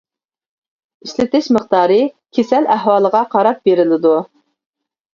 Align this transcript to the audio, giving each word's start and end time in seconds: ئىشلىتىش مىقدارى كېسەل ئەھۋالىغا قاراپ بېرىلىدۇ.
ئىشلىتىش 1.07 1.51
مىقدارى 1.59 1.99
كېسەل 2.39 2.71
ئەھۋالىغا 2.77 3.25
قاراپ 3.37 3.65
بېرىلىدۇ. 3.71 4.19